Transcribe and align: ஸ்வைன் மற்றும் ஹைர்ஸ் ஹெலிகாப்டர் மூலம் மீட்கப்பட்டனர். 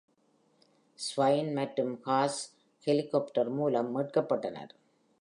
ஸ்வைன் 0.99 1.51
மற்றும் 1.53 1.93
ஹைர்ஸ் 2.07 2.41
ஹெலிகாப்டர் 2.87 3.51
மூலம் 3.59 3.91
மீட்கப்பட்டனர். 3.97 4.73